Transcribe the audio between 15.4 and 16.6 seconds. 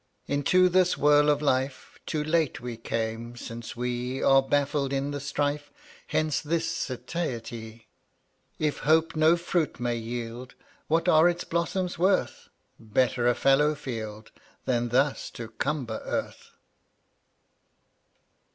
cumber earth.